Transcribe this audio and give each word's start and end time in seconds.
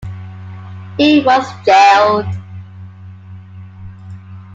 He 0.97 1.19
was 1.23 1.45
jailed. 1.63 2.25